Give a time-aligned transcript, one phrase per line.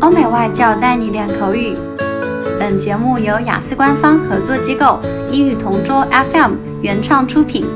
[0.00, 1.76] 欧美外教带你练口语。
[2.58, 5.00] 本节目由雅思官方合作机构
[5.30, 7.66] 英语同桌 FM 原创出品。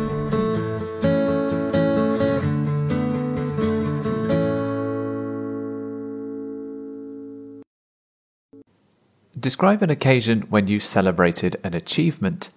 [9.41, 12.51] Describe an occasion when you celebrated an achievement.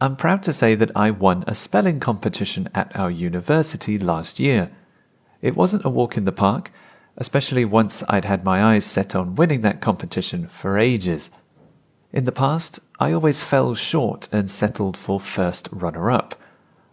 [0.00, 4.70] I'm proud to say that I won a spelling competition at our university last year.
[5.40, 6.70] It wasn't a walk in the park,
[7.19, 11.29] especially once I'd had my eyes set on winning that competition for ages.
[12.11, 16.33] In the past, I always fell short and settled for first runner up.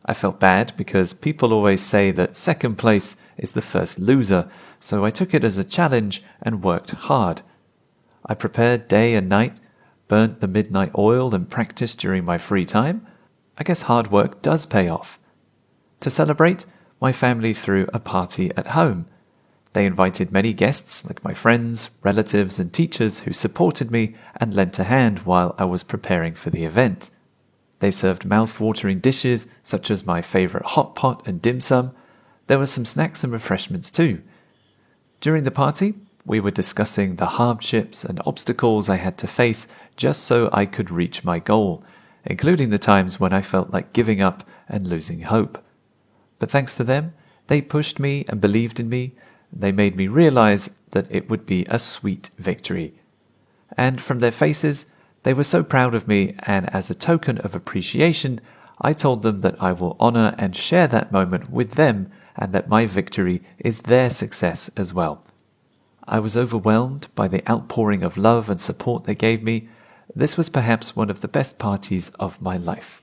[0.04, 5.04] I felt bad because people always say that second place is the first loser, so
[5.04, 7.42] I took it as a challenge and worked hard.
[8.24, 9.58] I prepared day and night,
[10.08, 13.06] burnt the midnight oil, and practiced during my free time.
[13.58, 15.18] I guess hard work does pay off.
[16.00, 16.66] To celebrate,
[17.00, 19.06] my family threw a party at home.
[19.76, 24.78] They invited many guests, like my friends, relatives, and teachers, who supported me and lent
[24.78, 27.10] a hand while I was preparing for the event.
[27.80, 31.94] They served mouth-watering dishes such as my favorite hot pot and dim sum.
[32.46, 34.22] There were some snacks and refreshments too.
[35.20, 35.92] During the party,
[36.24, 40.90] we were discussing the hardships and obstacles I had to face just so I could
[40.90, 41.84] reach my goal,
[42.24, 45.62] including the times when I felt like giving up and losing hope.
[46.38, 47.12] But thanks to them,
[47.48, 49.12] they pushed me and believed in me.
[49.52, 52.94] They made me realize that it would be a sweet victory.
[53.76, 54.86] And from their faces,
[55.22, 58.40] they were so proud of me, and as a token of appreciation,
[58.80, 62.68] I told them that I will honor and share that moment with them and that
[62.68, 65.24] my victory is their success as well.
[66.06, 69.68] I was overwhelmed by the outpouring of love and support they gave me.
[70.14, 73.02] This was perhaps one of the best parties of my life.